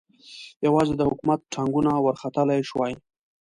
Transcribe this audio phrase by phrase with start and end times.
[0.65, 2.93] یوازې د حکومت ټانګونه ورختلای شوای.